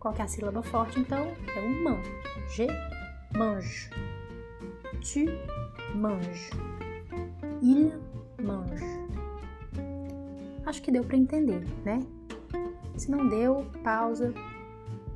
Qual 0.00 0.14
que 0.14 0.22
é 0.22 0.24
a 0.24 0.28
sílaba 0.28 0.62
forte, 0.62 0.98
então? 1.00 1.26
É 1.54 1.60
o 1.60 1.84
man. 1.84 2.00
Je 2.48 2.66
mange. 3.36 3.90
Tu 5.02 5.26
manges. 5.94 6.50
Il 7.62 7.92
mange. 8.42 8.84
Acho 10.64 10.80
que 10.82 10.90
deu 10.90 11.04
para 11.04 11.16
entender, 11.16 11.62
né? 11.84 12.00
Se 12.98 13.10
não 13.10 13.28
deu, 13.28 13.64
pausa, 13.84 14.34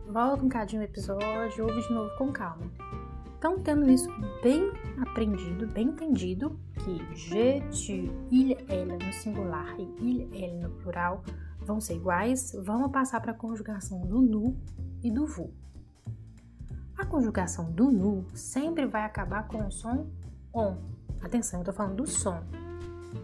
volta 0.08 0.44
um 0.44 0.48
cadinho 0.48 0.82
o 0.82 0.84
episódio, 0.84 1.66
ouve 1.66 1.82
de 1.82 1.92
novo 1.92 2.16
com 2.16 2.32
calma. 2.32 2.70
Então, 3.36 3.58
tendo 3.58 3.90
isso 3.90 4.08
bem 4.40 4.70
aprendido, 5.00 5.66
bem 5.66 5.88
entendido, 5.88 6.56
que 6.74 7.16
je, 7.16 7.60
tu, 7.72 8.14
il, 8.30 8.56
elle 8.68 8.96
no 9.04 9.12
singular 9.12 9.74
e 9.80 9.82
il, 10.00 10.30
elle 10.32 10.60
no 10.60 10.70
plural 10.70 11.24
vão 11.58 11.80
ser 11.80 11.96
iguais, 11.96 12.52
vamos 12.62 12.92
passar 12.92 13.20
para 13.20 13.32
a 13.32 13.34
conjugação 13.34 14.00
do 14.02 14.20
nu 14.20 14.56
e 15.02 15.10
do 15.10 15.26
vu. 15.26 15.52
A 16.96 17.04
conjugação 17.04 17.68
do 17.72 17.90
nu 17.90 18.24
sempre 18.32 18.86
vai 18.86 19.02
acabar 19.02 19.48
com 19.48 19.66
o 19.66 19.72
som 19.72 20.06
on. 20.54 20.76
Atenção, 21.20 21.58
eu 21.58 21.62
estou 21.62 21.74
falando 21.74 21.96
do 21.96 22.06
som. 22.06 22.40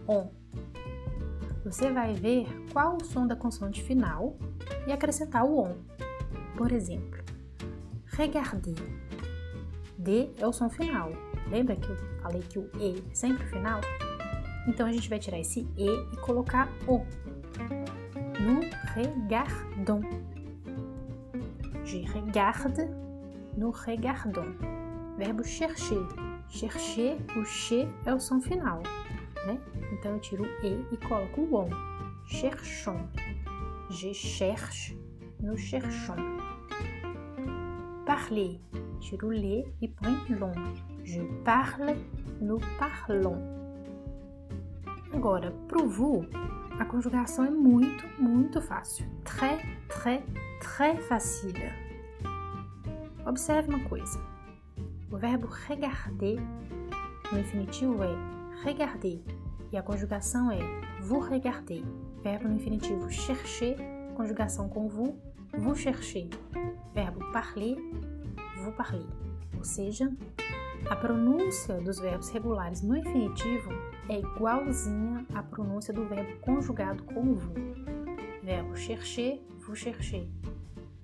On. 0.05 0.29
Você 1.63 1.91
vai 1.91 2.13
ver 2.13 2.47
qual 2.71 2.97
o 2.97 3.03
som 3.03 3.27
da 3.27 3.35
consoante 3.35 3.83
final 3.83 4.37
e 4.87 4.91
acrescentar 4.91 5.45
o 5.45 5.59
on. 5.59 5.75
Por 6.57 6.71
exemplo, 6.71 7.23
regarder. 8.05 8.75
D 9.97 10.31
é 10.37 10.47
o 10.47 10.53
som 10.53 10.69
final. 10.69 11.11
Lembra 11.49 11.75
que 11.75 11.89
eu 11.89 11.97
falei 12.21 12.41
que 12.41 12.59
o 12.59 12.69
E 12.79 12.99
é 12.99 13.15
sempre 13.15 13.45
o 13.45 13.49
final? 13.49 13.81
Então 14.67 14.85
a 14.85 14.91
gente 14.91 15.09
vai 15.09 15.19
tirar 15.19 15.39
esse 15.39 15.67
E 15.77 15.89
e 16.13 16.17
colocar 16.17 16.69
O. 16.87 16.99
Nous 18.39 18.69
regardons. 18.93 20.05
Je 21.83 22.01
regarde, 22.01 22.87
nous 23.57 23.71
regardons. 23.71 24.55
Verbo 25.17 25.43
chercher. 25.43 26.05
Chercher, 26.49 27.17
o 27.37 27.45
che 27.45 27.87
é 28.05 28.13
o 28.13 28.19
som 28.19 28.41
final, 28.41 28.81
né? 29.45 29.59
Então 29.99 30.13
eu 30.13 30.19
tiro 30.19 30.43
o 30.43 30.65
E 30.65 30.85
e 30.93 30.97
coloco 30.97 31.41
o 31.41 31.55
ON. 31.55 31.69
Cherchons. 32.25 33.09
Je 33.89 34.13
cherche, 34.13 34.97
nous 35.41 35.57
cherchons. 35.57 36.15
Parler. 38.05 38.61
Tiro 39.01 39.27
o 39.27 39.31
le 39.31 39.65
e 39.81 39.87
põe 39.89 40.15
long. 40.37 40.53
Je 41.03 41.21
parle, 41.43 41.97
nous 42.39 42.59
parlons. 42.77 43.41
Agora, 45.13 45.51
pro 45.67 45.87
vous, 45.87 46.25
a 46.79 46.85
conjugação 46.85 47.45
é 47.45 47.49
muito, 47.49 48.05
muito 48.21 48.61
fácil. 48.61 49.05
Très, 49.25 49.59
très, 49.89 50.23
très 50.61 50.97
facile. 51.07 51.73
Observe 53.25 53.69
uma 53.69 53.83
coisa. 53.89 54.19
O 55.11 55.17
verbo 55.17 55.47
regarder 55.47 56.39
no 57.31 57.39
infinitivo 57.39 58.03
é 58.03 58.15
regarder 58.63 59.21
e 59.71 59.77
a 59.77 59.83
conjugação 59.83 60.51
é 60.51 60.59
vous 61.01 61.19
regardez. 61.19 61.83
Verbo 62.23 62.47
no 62.47 62.55
infinitivo 62.55 63.09
chercher, 63.09 63.75
conjugação 64.15 64.67
com 64.67 64.87
vous, 64.87 65.17
vous 65.57 65.75
cherchez. 65.75 66.29
Verbo 66.93 67.19
parler, 67.31 67.77
vous 68.63 68.71
parlez. 68.73 69.07
Ou 69.57 69.63
seja, 69.63 70.11
a 70.89 70.95
pronúncia 70.95 71.75
dos 71.75 71.99
verbos 71.99 72.29
regulares 72.29 72.81
no 72.81 72.95
infinitivo 72.95 73.69
é 74.07 74.19
igualzinha 74.19 75.25
à 75.33 75.43
pronúncia 75.43 75.93
do 75.93 76.05
verbo 76.05 76.39
conjugado 76.41 77.03
com 77.03 77.33
vous. 77.33 77.53
Verbo 78.43 78.75
chercher, 78.75 79.41
vous 79.59 79.75
cherchez. 79.75 80.27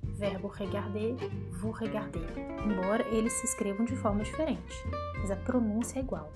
Verbo 0.03 0.47
regarder, 0.47 1.15
vous 1.51 1.71
regardez. 1.71 2.25
Embora 2.65 3.03
eles 3.09 3.33
se 3.33 3.45
escrevam 3.45 3.85
de 3.85 3.95
forma 3.95 4.23
diferente, 4.23 4.73
mas 5.19 5.29
a 5.29 5.35
pronúncia 5.35 5.99
é 5.99 6.01
igual. 6.01 6.31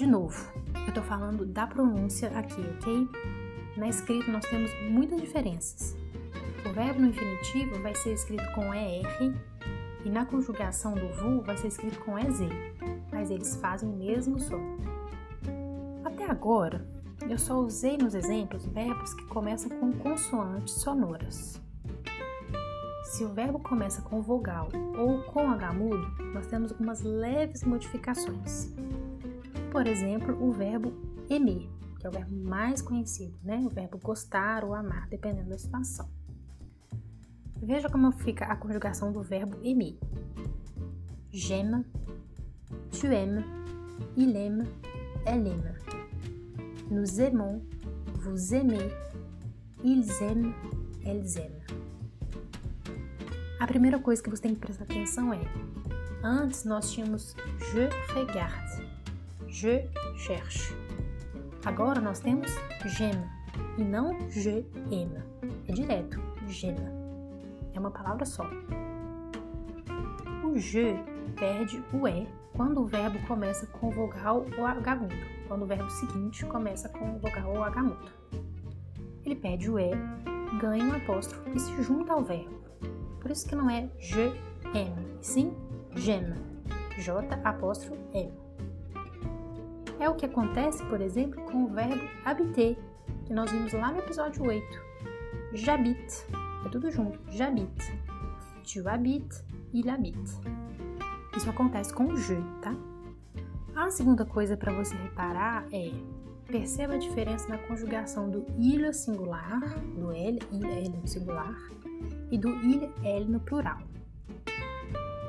De 0.00 0.06
novo, 0.06 0.50
eu 0.74 0.88
estou 0.88 1.02
falando 1.02 1.44
da 1.44 1.66
pronúncia 1.66 2.30
aqui, 2.30 2.62
ok? 2.78 3.06
Na 3.76 3.86
escrita 3.86 4.32
nós 4.32 4.46
temos 4.46 4.70
muitas 4.88 5.20
diferenças. 5.20 5.94
O 6.64 6.72
verbo 6.72 7.02
no 7.02 7.08
infinitivo 7.08 7.78
vai 7.82 7.94
ser 7.94 8.14
escrito 8.14 8.50
com 8.54 8.72
ER 8.72 9.34
e 10.02 10.08
na 10.08 10.24
conjugação 10.24 10.94
do 10.94 11.06
VU 11.08 11.42
vai 11.42 11.54
ser 11.58 11.68
escrito 11.68 12.00
com 12.00 12.18
EZ, 12.18 12.40
mas 13.12 13.30
eles 13.30 13.56
fazem 13.56 13.90
o 13.90 13.92
mesmo 13.92 14.40
som. 14.40 14.78
Até 16.02 16.24
agora, 16.24 16.82
eu 17.28 17.36
só 17.36 17.58
usei 17.58 17.98
nos 17.98 18.14
exemplos 18.14 18.64
verbos 18.64 19.12
que 19.12 19.26
começam 19.26 19.68
com 19.68 19.92
consoantes 19.92 20.72
sonoras. 20.76 21.60
Se 23.04 23.22
o 23.22 23.28
verbo 23.28 23.58
começa 23.58 24.00
com 24.00 24.22
vogal 24.22 24.70
ou 24.96 25.20
com 25.24 25.50
H 25.50 25.74
mudo, 25.74 26.10
nós 26.32 26.46
temos 26.46 26.72
algumas 26.72 27.02
leves 27.02 27.62
modificações. 27.64 28.72
Por 29.70 29.86
exemplo, 29.86 30.36
o 30.42 30.52
verbo 30.52 30.92
aimer, 31.30 31.68
que 31.98 32.06
é 32.06 32.08
o 32.08 32.12
verbo 32.12 32.34
mais 32.34 32.82
conhecido, 32.82 33.38
né? 33.42 33.58
O 33.64 33.68
verbo 33.68 33.98
gostar 33.98 34.64
ou 34.64 34.74
amar, 34.74 35.08
dependendo 35.08 35.48
da 35.48 35.58
situação. 35.58 36.08
Veja 37.62 37.88
como 37.88 38.10
fica 38.10 38.46
a 38.46 38.56
conjugação 38.56 39.12
do 39.12 39.22
verbo 39.22 39.56
aimer. 39.64 39.98
J'aime, 41.32 41.84
tu 42.90 43.06
aimes, 43.06 43.44
il 44.16 44.36
aime, 44.36 44.64
elle 45.24 45.48
aime. 45.48 45.74
Nous 46.90 47.20
aimons, 47.20 47.62
vous 48.14 48.52
aimez, 48.52 48.92
ils 49.84 50.10
aiment, 50.22 50.52
elles 51.04 51.36
aiment. 51.36 51.60
A 53.60 53.66
primeira 53.66 53.98
coisa 54.00 54.22
que 54.22 54.30
você 54.30 54.42
tem 54.42 54.54
que 54.54 54.60
prestar 54.60 54.84
atenção 54.84 55.32
é: 55.32 55.40
antes 56.24 56.64
nós 56.64 56.90
tínhamos 56.90 57.36
je 57.72 57.88
regarde, 58.14 58.69
je 59.50 59.84
cherche. 60.16 60.74
Agora 61.64 62.00
nós 62.00 62.20
temos 62.20 62.50
j'aime 62.86 63.28
e 63.76 63.84
não 63.84 64.16
je 64.30 64.64
aime. 64.90 65.22
É 65.68 65.72
direto, 65.72 66.20
j'aime. 66.48 66.80
É 67.74 67.80
uma 67.80 67.90
palavra 67.90 68.24
só. 68.24 68.48
O 70.44 70.58
je 70.58 70.94
perde 71.36 71.82
o 71.92 72.08
e 72.08 72.26
quando 72.56 72.80
o 72.80 72.86
verbo 72.86 73.18
começa 73.26 73.66
com 73.66 73.90
vogal 73.90 74.46
ou 74.58 74.66
H 74.66 75.00
quando 75.46 75.62
o 75.62 75.66
verbo 75.66 75.90
seguinte 75.90 76.46
começa 76.46 76.88
com 76.88 77.18
vogal 77.18 77.50
ou 77.54 77.62
H. 77.62 77.96
Ele 79.24 79.34
perde 79.34 79.70
o 79.70 79.78
e, 79.78 79.90
ganha 80.60 80.84
um 80.84 80.94
apóstrofo 80.94 81.48
e 81.54 81.60
se 81.60 81.82
junta 81.82 82.12
ao 82.12 82.22
verbo. 82.22 82.60
Por 83.20 83.30
isso 83.30 83.46
que 83.46 83.54
não 83.54 83.68
é 83.68 83.90
je 83.98 84.32
aime, 84.74 85.06
sim 85.20 85.52
j'aime. 85.94 86.34
J 86.98 87.34
apóstrofo 87.44 87.96
M. 88.12 88.49
É 90.00 90.08
o 90.08 90.14
que 90.14 90.24
acontece, 90.24 90.82
por 90.86 91.00
exemplo, 91.00 91.40
com 91.44 91.64
o 91.64 91.68
verbo 91.68 92.02
habiter, 92.24 92.78
que 93.26 93.34
nós 93.34 93.52
vimos 93.52 93.72
lá 93.74 93.92
no 93.92 93.98
episódio 93.98 94.42
8. 94.42 94.64
J'habite 95.52 96.24
é 96.64 96.68
tudo 96.70 96.90
junto. 96.90 97.18
J'habite. 97.30 97.92
Tu 98.64 98.88
habites, 98.88 99.44
il 99.72 99.88
habite. 99.88 100.32
Isso 101.36 101.48
acontece 101.50 101.92
com 101.92 102.16
je, 102.16 102.36
tá? 102.62 102.74
A 103.74 103.90
segunda 103.90 104.24
coisa 104.24 104.56
para 104.56 104.72
você 104.72 104.94
reparar 104.94 105.66
é 105.72 105.90
perceba 106.46 106.94
a 106.94 106.98
diferença 106.98 107.48
na 107.48 107.58
conjugação 107.58 108.28
do 108.28 108.44
il 108.58 108.92
singular, 108.92 109.60
do 109.96 110.12
L, 110.12 110.38
il, 110.50 110.64
L 110.64 110.88
no 110.88 111.06
singular, 111.06 111.56
e 112.30 112.38
do 112.38 112.48
il, 112.48 112.90
L 113.04 113.24
no 113.26 113.40
plural. 113.40 113.78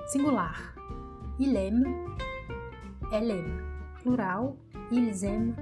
Singular, 0.07 0.75
il 1.39 1.55
aime, 1.55 1.85
elle 3.11 3.31
aime. 3.31 3.70
Plural, 4.03 4.55
ils 4.91 5.23
aiment. 5.23 5.55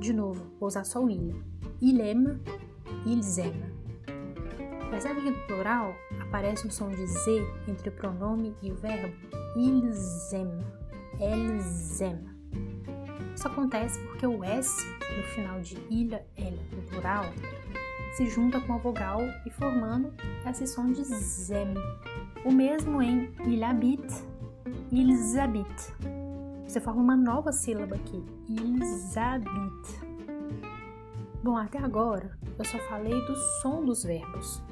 De 0.00 0.12
novo, 0.12 0.46
vou 0.58 0.68
usar 0.68 0.84
só 0.84 1.04
o 1.04 1.10
il. 1.10 1.34
Il 1.80 2.00
aime, 2.00 2.40
ils. 3.04 3.36
Percebe 4.90 5.20
que 5.20 5.30
no 5.30 5.46
plural 5.46 5.94
aparece 6.20 6.66
um 6.66 6.70
som 6.70 6.88
de 6.88 7.06
Z 7.06 7.46
entre 7.68 7.90
o 7.90 7.92
pronome 7.92 8.54
e 8.62 8.72
o 8.72 8.74
verbo? 8.76 9.12
Elles 9.56 10.32
aiment. 10.32 10.64
Isso 13.36 13.46
acontece 13.46 13.98
porque 14.06 14.26
o 14.26 14.42
S 14.42 14.84
no 15.16 15.22
final 15.24 15.60
de 15.60 15.76
il, 15.90 16.14
elle 16.36 16.58
no 16.72 16.82
plural 16.88 17.26
se 18.16 18.26
junta 18.26 18.60
com 18.60 18.74
a 18.74 18.78
vogal 18.78 19.20
e 19.46 19.50
formando 19.50 20.12
esse 20.48 20.66
som 20.66 20.90
de 20.90 21.04
zem. 21.04 21.74
O 22.44 22.52
mesmo 22.52 23.02
em 23.02 23.30
il 23.46 23.62
habite. 23.62 24.24
Você 26.70 26.78
forma 26.78 27.02
uma 27.02 27.16
nova 27.16 27.50
sílaba 27.50 27.96
aqui, 27.96 28.24
ils 28.48 29.16
habitent. 29.16 30.06
Bom, 31.42 31.56
até 31.56 31.78
agora 31.78 32.38
eu 32.56 32.64
só 32.64 32.78
falei 32.88 33.26
do 33.26 33.34
som 33.60 33.84
dos 33.84 34.04
verbos. 34.04 34.62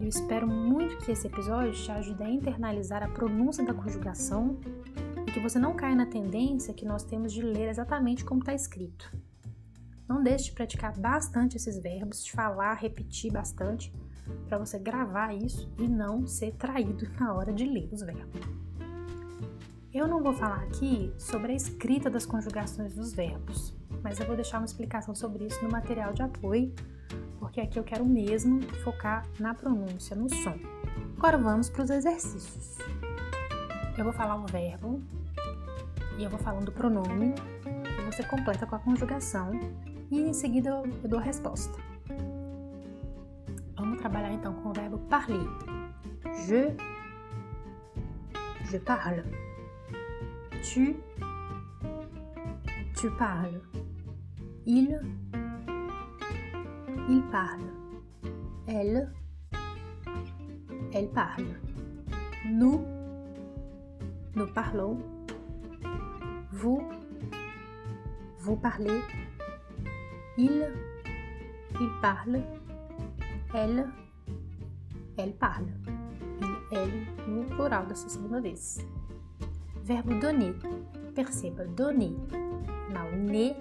Eu 0.00 0.08
espero 0.08 0.48
muito 0.48 0.98
que 0.98 1.12
esse 1.12 1.28
episódio 1.28 1.72
te 1.72 1.92
ajude 1.92 2.24
a 2.24 2.28
internalizar 2.28 3.04
a 3.04 3.08
pronúncia 3.08 3.64
da 3.64 3.72
conjugação 3.72 4.58
e 5.24 5.30
que 5.30 5.38
você 5.38 5.56
não 5.56 5.76
caia 5.76 5.94
na 5.94 6.06
tendência 6.06 6.74
que 6.74 6.84
nós 6.84 7.04
temos 7.04 7.32
de 7.32 7.40
ler 7.40 7.68
exatamente 7.68 8.24
como 8.24 8.40
está 8.40 8.52
escrito. 8.52 9.16
Não 10.08 10.24
deixe 10.24 10.46
de 10.46 10.52
praticar 10.54 10.98
bastante 10.98 11.56
esses 11.56 11.78
verbos, 11.80 12.24
de 12.24 12.32
falar, 12.32 12.74
repetir 12.74 13.30
bastante, 13.30 13.94
para 14.48 14.58
você 14.58 14.76
gravar 14.76 15.32
isso 15.32 15.72
e 15.78 15.86
não 15.86 16.26
ser 16.26 16.56
traído 16.56 17.08
na 17.16 17.32
hora 17.32 17.52
de 17.52 17.64
ler 17.64 17.88
os 17.92 18.00
verbos. 18.00 18.53
Eu 19.94 20.08
não 20.08 20.20
vou 20.20 20.32
falar 20.32 20.64
aqui 20.64 21.14
sobre 21.16 21.52
a 21.52 21.54
escrita 21.54 22.10
das 22.10 22.26
conjugações 22.26 22.96
dos 22.96 23.14
verbos, 23.14 23.72
mas 24.02 24.18
eu 24.18 24.26
vou 24.26 24.34
deixar 24.34 24.58
uma 24.58 24.64
explicação 24.64 25.14
sobre 25.14 25.46
isso 25.46 25.62
no 25.62 25.70
material 25.70 26.12
de 26.12 26.20
apoio, 26.20 26.74
porque 27.38 27.60
aqui 27.60 27.78
eu 27.78 27.84
quero 27.84 28.04
mesmo 28.04 28.60
focar 28.82 29.24
na 29.38 29.54
pronúncia, 29.54 30.16
no 30.16 30.28
som. 30.28 30.58
Agora 31.16 31.38
vamos 31.38 31.70
para 31.70 31.84
os 31.84 31.90
exercícios. 31.90 32.76
Eu 33.96 34.02
vou 34.02 34.12
falar 34.12 34.34
um 34.34 34.46
verbo 34.46 35.00
e 36.18 36.24
eu 36.24 36.28
vou 36.28 36.40
falando 36.40 36.70
o 36.70 36.72
pronome 36.72 37.32
e 37.64 38.04
você 38.10 38.24
completa 38.24 38.66
com 38.66 38.74
a 38.74 38.80
conjugação 38.80 39.52
e 40.10 40.22
em 40.22 40.32
seguida 40.32 40.70
eu 40.70 41.08
dou 41.08 41.20
a 41.20 41.22
resposta. 41.22 41.78
Vamos 43.76 43.98
trabalhar 43.98 44.32
então 44.32 44.54
com 44.54 44.70
o 44.70 44.72
verbo 44.72 44.98
parler. 45.08 45.46
Je, 46.48 46.76
je 48.64 48.80
parle. 48.80 49.43
Tu, 50.74 50.96
parles. 53.16 53.60
Il, 54.66 55.00
il 57.08 57.22
parle. 57.30 57.62
Elle, 58.66 59.12
elle 60.92 61.08
parle. 61.10 61.46
Nous, 62.50 62.84
nous 64.34 64.48
parlons. 64.48 64.98
Vous, 66.50 66.82
vous 68.40 68.56
parlez. 68.56 69.00
Il, 70.36 70.72
il 71.80 71.90
parle. 72.02 72.42
Elle, 73.54 73.88
elle 75.18 75.36
parle. 75.36 75.68
E 76.42 76.46
elle 76.72 77.06
no 77.28 77.44
plural 77.44 77.86
dessa 77.86 78.08
segunda 78.08 78.40
vez. 78.40 78.84
Verbo 79.84 80.18
donner. 80.18 80.54
Perceba, 81.14 81.64
donner. 81.66 82.16
Não, 82.90 83.12
ne. 83.12 83.54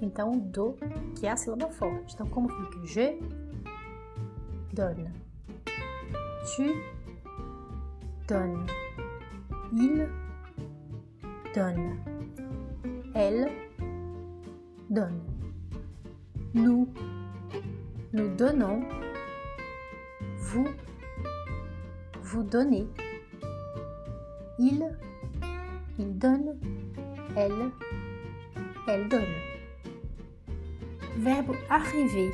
Então, 0.00 0.36
do, 0.36 0.76
que 1.14 1.24
é 1.24 1.30
a 1.30 1.36
sílaba 1.36 1.70
forte. 1.70 2.14
Então, 2.14 2.26
como 2.26 2.48
fica? 2.48 2.84
Je 2.84 3.18
donne. 4.72 5.12
Tu 6.56 6.74
donnes. 8.26 8.66
Il 9.72 10.08
donne. 11.54 11.96
Elle 13.14 13.48
donne. 14.90 15.20
Nous, 16.54 16.88
nous 18.12 18.34
donnons. 18.34 18.82
Vous, 20.38 20.66
vous 22.20 22.42
donnez. 22.42 22.88
Il, 24.58 24.98
il 25.98 26.18
donne. 26.18 26.58
Elle, 27.36 27.70
elle 28.88 29.08
donne. 29.08 29.34
Verbo 31.18 31.54
arriver 31.68 32.32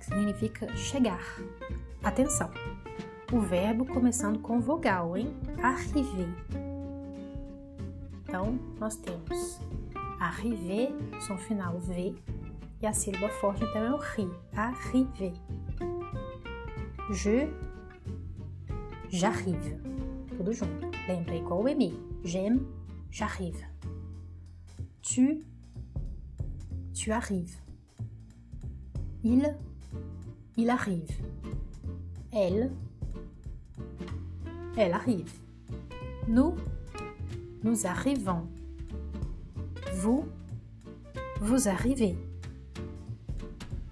significa 0.00 0.74
chegar. 0.76 1.20
Atenção! 2.02 2.50
O 3.32 3.40
verbo 3.40 3.86
começando 3.86 4.38
com 4.40 4.60
vogal, 4.60 5.16
hein? 5.16 5.34
Arriver. 5.62 6.28
Então, 8.22 8.58
nós 8.78 8.96
temos 8.96 9.60
arriver, 10.20 10.90
som 11.26 11.36
final 11.38 11.78
V, 11.78 12.14
e 12.80 12.86
a 12.86 12.92
sílaba 12.92 13.28
forte 13.28 13.64
então 13.64 13.82
é 13.82 13.92
o 13.92 13.96
ri. 13.96 14.30
Arriver. 14.54 15.32
Je, 17.10 17.48
j'arrive. 19.08 19.78
Tudo 20.36 20.52
junto. 20.52 20.91
J'aime, 22.24 22.64
j'arrive. 23.10 23.64
Tu, 25.02 25.44
tu 26.94 27.10
arrives. 27.10 27.56
Il, 29.24 29.56
il 30.56 30.70
arrive. 30.70 31.10
Elle, 32.32 32.72
elle 34.76 34.92
arrive. 34.92 35.32
Nous, 36.28 36.54
nous 37.64 37.86
arrivons. 37.86 38.46
Vous, 39.94 40.24
vous 41.40 41.68
arrivez. 41.68 42.16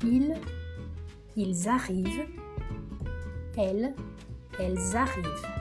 Ils, 0.04 0.34
ils 1.36 1.68
arrivent. 1.68 2.26
Elles, 3.56 3.94
elles 4.58 4.96
arrivent. 4.96 5.59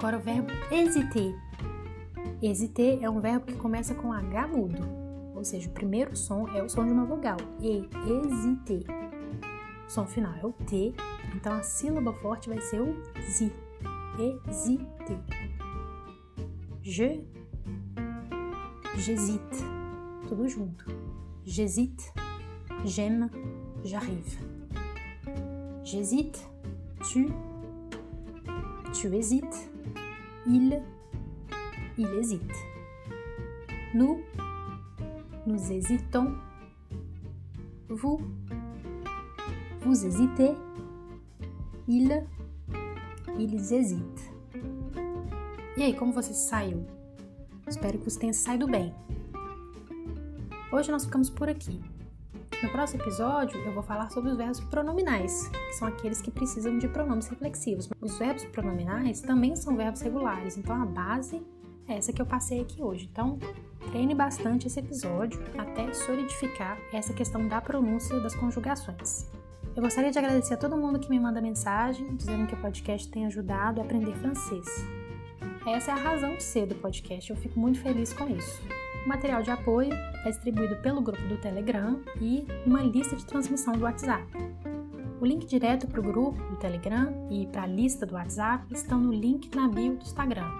Agora 0.00 0.16
o 0.16 0.20
verbo 0.20 0.48
hésiter. 0.70 1.38
Hésiter 2.40 3.04
é 3.04 3.10
um 3.10 3.20
verbo 3.20 3.44
que 3.44 3.54
começa 3.54 3.94
com 3.94 4.14
H 4.14 4.48
mudo, 4.48 4.78
ou 5.34 5.44
seja, 5.44 5.68
o 5.68 5.72
primeiro 5.72 6.16
som 6.16 6.48
é 6.48 6.62
o 6.62 6.70
som 6.70 6.86
de 6.86 6.90
uma 6.90 7.04
vogal. 7.04 7.36
E, 7.60 7.86
hésiter. 8.08 8.86
O 9.86 9.90
som 9.90 10.06
final 10.06 10.32
é 10.36 10.46
o 10.46 10.52
T, 10.52 10.94
então 11.36 11.52
a 11.52 11.62
sílaba 11.62 12.14
forte 12.14 12.48
vai 12.48 12.58
ser 12.62 12.80
o 12.80 12.96
Z. 13.30 13.52
Hésiter. 14.18 15.18
Je, 16.80 17.20
j'hésite. 18.96 19.62
Tudo 20.26 20.48
junto. 20.48 20.86
J'hésite, 21.44 22.10
j'aime, 22.86 23.28
j'arrive. 23.84 24.38
J'hésite, 25.84 26.48
tu, 27.10 27.28
tu 28.94 29.14
hésites, 29.14 29.69
il, 30.46 30.82
il 31.98 32.06
hésite. 32.06 32.54
Nous, 33.94 34.20
nous 35.46 35.72
hésitons. 35.72 36.34
Vous, 37.88 38.20
vous 39.80 40.06
hésitez. 40.06 40.52
Il, 41.88 42.24
ils 43.38 43.72
hésitent. 43.72 44.30
E 45.76 45.82
aí, 45.82 45.94
como 45.94 46.12
você 46.12 46.34
saiu? 46.34 46.86
Espero 47.66 47.98
que 47.98 48.04
você 48.04 48.18
tenha 48.18 48.32
saído 48.32 48.66
bem. 48.66 48.94
Hoje 50.72 50.90
nós 50.90 51.04
ficamos 51.04 51.30
por 51.30 51.48
aqui. 51.48 51.80
No 52.62 52.68
próximo 52.68 53.02
episódio, 53.02 53.58
eu 53.64 53.72
vou 53.72 53.82
falar 53.82 54.10
sobre 54.10 54.30
os 54.30 54.36
verbos 54.36 54.60
pronominais, 54.60 55.48
que 55.48 55.72
são 55.72 55.88
aqueles 55.88 56.20
que 56.20 56.30
precisam 56.30 56.76
de 56.76 56.86
pronomes 56.88 57.26
reflexivos. 57.26 57.88
Os 57.98 58.18
verbos 58.18 58.44
pronominais 58.44 59.22
também 59.22 59.56
são 59.56 59.74
verbos 59.74 60.02
regulares, 60.02 60.58
então 60.58 60.80
a 60.80 60.84
base 60.84 61.40
é 61.88 61.94
essa 61.94 62.12
que 62.12 62.20
eu 62.20 62.26
passei 62.26 62.60
aqui 62.60 62.82
hoje. 62.82 63.08
Então, 63.10 63.38
treine 63.90 64.14
bastante 64.14 64.66
esse 64.66 64.78
episódio 64.78 65.42
até 65.56 65.90
solidificar 65.94 66.78
essa 66.92 67.14
questão 67.14 67.48
da 67.48 67.62
pronúncia 67.62 68.20
das 68.20 68.34
conjugações. 68.34 69.26
Eu 69.74 69.82
gostaria 69.82 70.10
de 70.10 70.18
agradecer 70.18 70.52
a 70.52 70.58
todo 70.58 70.76
mundo 70.76 70.98
que 70.98 71.08
me 71.08 71.18
manda 71.18 71.40
mensagem 71.40 72.14
dizendo 72.14 72.46
que 72.46 72.54
o 72.54 72.60
podcast 72.60 73.08
tem 73.10 73.24
ajudado 73.24 73.80
a 73.80 73.84
aprender 73.84 74.14
francês. 74.16 74.66
Essa 75.66 75.92
é 75.92 75.94
a 75.94 75.96
razão 75.96 76.36
de 76.36 76.42
ser 76.42 76.66
do 76.66 76.74
podcast, 76.74 77.30
eu 77.30 77.36
fico 77.36 77.58
muito 77.58 77.80
feliz 77.80 78.12
com 78.12 78.28
isso. 78.28 78.60
O 79.04 79.08
material 79.08 79.42
de 79.42 79.50
apoio 79.50 79.92
é 80.24 80.30
distribuído 80.30 80.76
pelo 80.76 81.00
grupo 81.00 81.22
do 81.28 81.36
Telegram 81.38 82.00
e 82.20 82.46
uma 82.66 82.82
lista 82.82 83.16
de 83.16 83.24
transmissão 83.24 83.74
do 83.74 83.84
WhatsApp. 83.84 84.24
O 85.20 85.26
link 85.26 85.46
direto 85.46 85.86
para 85.86 86.00
o 86.00 86.02
grupo 86.02 86.42
do 86.44 86.56
Telegram 86.56 87.28
e 87.30 87.46
para 87.46 87.62
a 87.62 87.66
lista 87.66 88.06
do 88.06 88.14
WhatsApp 88.14 88.64
estão 88.72 88.98
no 88.98 89.12
link 89.12 89.54
na 89.54 89.68
bio 89.68 89.96
do 89.96 90.02
Instagram, 90.02 90.50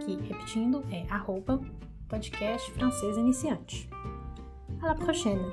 que, 0.00 0.16
repetindo, 0.16 0.84
é 0.90 1.04
arroba 1.10 1.60
podcast 2.08 2.70
francês 2.72 3.16
iniciante. 3.16 3.88
À 4.80 4.86
la 4.86 4.94
prochaine! 4.94 5.52